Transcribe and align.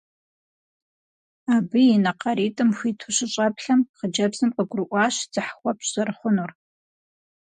Абы 1.55 1.81
и 1.95 1.97
нэ 2.03 2.11
къаритӀым 2.19 2.69
хуиту 2.77 3.13
щыщӀэплъэм, 3.15 3.79
хъыджэбзым 3.97 4.49
къыгурыӀуащ 4.55 5.15
дзыхь 5.31 5.53
хуэпщӀ 5.57 5.89
зэрыхъунур. 5.93 6.51